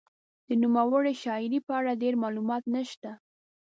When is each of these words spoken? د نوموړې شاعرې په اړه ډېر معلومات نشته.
د 0.47 0.49
نوموړې 0.63 1.13
شاعرې 1.23 1.59
په 1.67 1.71
اړه 1.79 1.99
ډېر 2.01 2.13
معلومات 2.23 2.63
نشته. 2.75 3.11